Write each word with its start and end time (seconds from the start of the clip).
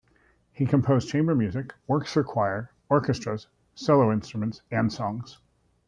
He 0.51 0.65
composed 0.65 1.09
chamber 1.09 1.35
music, 1.35 1.75
works 1.85 2.11
for 2.11 2.23
choir, 2.23 2.71
orchestra 2.89 3.33
and 3.33 3.45
solo 3.75 4.11
instruments, 4.11 4.63
and 4.71 4.91
songs. 4.91 5.37